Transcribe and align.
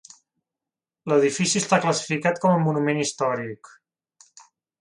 L'edifici 1.11 1.61
està 1.63 1.79
classificat 1.83 2.43
com 2.47 2.55
a 2.57 2.65
Monument 2.65 3.05
històric. 3.05 3.73